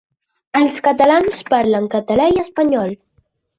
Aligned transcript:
Els 0.59 0.79
catalans 0.87 1.43
parlen 1.53 1.87
català 1.97 2.29
i 2.35 2.43
espanyol. 2.47 2.99